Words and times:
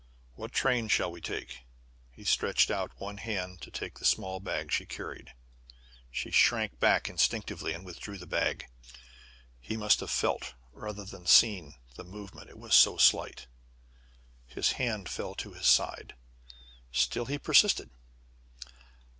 What 0.33 0.51
train 0.51 0.87
shall 0.87 1.11
we 1.11 1.21
take?" 1.21 1.59
He 2.11 2.23
stretched 2.23 2.71
out 2.71 2.99
one 2.99 3.17
hand 3.17 3.61
to 3.61 3.69
take 3.69 3.99
the 3.99 4.03
small 4.05 4.39
bag 4.39 4.71
she 4.71 4.87
carried. 4.87 5.35
She 6.09 6.31
shrank 6.31 6.79
back 6.79 7.07
instinctively, 7.07 7.71
and 7.71 7.85
withdrew 7.85 8.17
the 8.17 8.25
bag. 8.25 8.65
He 9.59 9.77
must 9.77 9.99
have 9.99 10.09
felt 10.09 10.55
rather 10.71 11.05
than 11.05 11.27
seen 11.27 11.75
the 11.97 12.03
movement, 12.03 12.49
it 12.49 12.57
was 12.57 12.73
so 12.73 12.97
slight. 12.97 13.45
His 14.47 14.71
hand 14.81 15.07
fell 15.07 15.35
to 15.35 15.53
his 15.53 15.67
side. 15.67 16.15
Still, 16.91 17.25
he 17.27 17.37
persisted. 17.37 17.91